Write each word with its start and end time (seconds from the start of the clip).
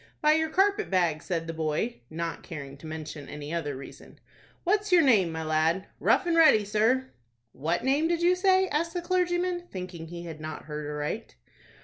"By 0.19 0.31
your 0.33 0.49
carpet 0.49 0.89
bag," 0.89 1.21
said 1.21 1.45
the 1.45 1.53
boy, 1.53 2.01
not 2.09 2.41
caring 2.41 2.75
to 2.77 2.87
mention 2.87 3.29
any 3.29 3.53
other 3.53 3.77
reason. 3.77 4.19
"What's 4.63 4.91
your 4.91 5.03
name, 5.03 5.31
my 5.31 5.43
lad?" 5.43 5.85
"Rough 5.99 6.25
and 6.25 6.35
Ready, 6.35 6.65
sir." 6.65 7.11
"What 7.51 7.83
name 7.83 8.07
did 8.07 8.23
you 8.23 8.33
say?" 8.35 8.67
asked 8.69 8.95
the 8.95 9.03
clergyman, 9.03 9.67
thinking 9.69 10.07
he 10.07 10.23
had 10.23 10.41
not 10.41 10.63
heard 10.65 10.87
aright. 10.87 11.35